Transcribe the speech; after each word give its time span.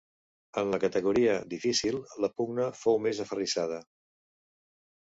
En 0.61 0.71
la 0.75 0.79
categoria 0.83 1.35
"difícil" 1.51 2.01
la 2.27 2.31
pugna 2.41 2.69
fou 2.81 2.99
més 3.07 3.25
aferrissada. 3.27 3.81